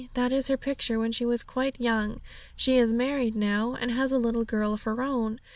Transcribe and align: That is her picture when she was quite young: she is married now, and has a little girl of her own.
That 0.15 0.33
is 0.33 0.47
her 0.47 0.57
picture 0.57 0.97
when 0.97 1.11
she 1.11 1.25
was 1.25 1.43
quite 1.43 1.79
young: 1.79 2.21
she 2.55 2.75
is 2.77 2.91
married 2.91 3.35
now, 3.35 3.75
and 3.75 3.91
has 3.91 4.11
a 4.11 4.17
little 4.17 4.43
girl 4.45 4.73
of 4.73 4.81
her 4.81 5.03
own. 5.03 5.39